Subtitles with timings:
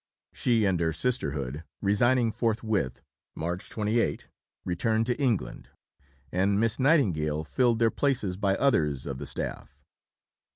[0.33, 3.03] She and her Sisterhood, resigning forthwith
[3.35, 4.29] (March 28),
[4.65, 5.69] returned to England,
[6.31, 9.83] and Miss Nightingale filled their places by others of the staff.